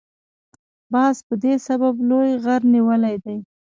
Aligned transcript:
باز 0.93 1.15
په 1.27 1.33
دې 1.43 1.53
سبب 1.67 1.93
لوی 2.09 2.31
غر 2.43 2.61
نیولی 2.73 3.15
دی. 3.23 3.37